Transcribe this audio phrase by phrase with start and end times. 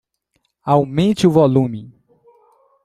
[0.65, 1.93] Aumente o volume.